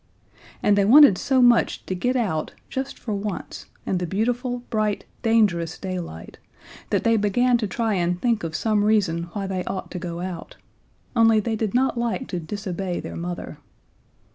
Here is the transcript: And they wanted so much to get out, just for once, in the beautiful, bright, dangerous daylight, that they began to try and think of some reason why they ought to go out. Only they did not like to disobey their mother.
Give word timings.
And 0.63 0.75
they 0.75 0.83
wanted 0.83 1.19
so 1.19 1.43
much 1.43 1.85
to 1.85 1.93
get 1.93 2.15
out, 2.15 2.53
just 2.71 2.97
for 2.97 3.13
once, 3.13 3.67
in 3.85 3.99
the 3.99 4.07
beautiful, 4.07 4.63
bright, 4.71 5.05
dangerous 5.21 5.77
daylight, 5.77 6.39
that 6.89 7.03
they 7.03 7.17
began 7.17 7.55
to 7.59 7.67
try 7.67 7.93
and 7.93 8.19
think 8.19 8.43
of 8.43 8.55
some 8.55 8.83
reason 8.83 9.25
why 9.33 9.45
they 9.45 9.63
ought 9.65 9.91
to 9.91 9.99
go 9.99 10.19
out. 10.19 10.57
Only 11.15 11.39
they 11.39 11.55
did 11.55 11.75
not 11.75 11.99
like 11.99 12.27
to 12.29 12.39
disobey 12.39 12.99
their 12.99 13.15
mother. 13.15 13.59